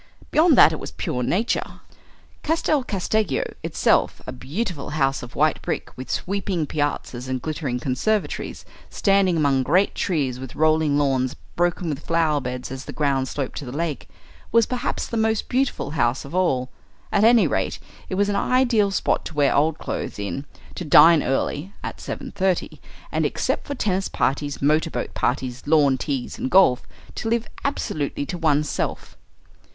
Beyond 0.31 0.57
that 0.57 0.73
it 0.73 0.79
was 0.79 0.89
pure 0.89 1.21
nature. 1.21 1.79
Castel 2.41 2.83
Casteggio 2.83 3.43
itself, 3.61 4.19
a 4.25 4.31
beautiful 4.31 4.89
house 4.97 5.21
of 5.21 5.35
white 5.35 5.61
brick 5.61 5.95
with 5.95 6.09
sweeping 6.09 6.65
piazzas 6.65 7.27
and 7.27 7.39
glittering 7.39 7.79
conservatories, 7.79 8.65
standing 8.89 9.37
among 9.37 9.61
great 9.61 9.93
trees 9.93 10.39
with 10.39 10.55
rolling 10.55 10.97
lawns 10.97 11.35
broken 11.55 11.87
with 11.89 12.03
flower 12.03 12.41
beds 12.41 12.71
as 12.71 12.85
the 12.85 12.91
ground 12.91 13.27
sloped 13.27 13.59
to 13.59 13.65
the 13.65 13.71
lake, 13.71 14.09
was 14.51 14.65
perhaps 14.65 15.05
the 15.05 15.17
most 15.17 15.47
beautiful 15.47 15.91
house 15.91 16.25
of 16.25 16.33
all; 16.33 16.71
at 17.11 17.23
any 17.23 17.45
rate, 17.45 17.77
it 18.09 18.15
was 18.15 18.27
an 18.27 18.35
ideal 18.35 18.89
spot 18.89 19.23
to 19.25 19.35
wear 19.35 19.55
old 19.55 19.77
clothes 19.77 20.17
in, 20.17 20.45
to 20.73 20.83
dine 20.83 21.21
early 21.21 21.73
(at 21.83 21.97
7.30) 21.97 22.79
and, 23.11 23.23
except 23.23 23.67
for 23.67 23.75
tennis 23.75 24.07
parties, 24.09 24.63
motor 24.63 24.89
boat 24.89 25.13
parties, 25.13 25.61
lawn 25.67 25.95
teas, 25.95 26.39
and 26.39 26.49
golf, 26.49 26.87
to 27.13 27.29
live 27.29 27.47
absolutely 27.63 28.25
to 28.25 28.39
oneself. 28.39 29.15